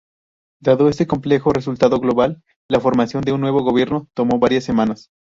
[0.59, 5.11] Dado este complejo resultado global, la formación de un nuevo gobierno tomó varias semanas.